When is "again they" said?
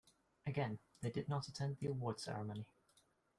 0.47-1.11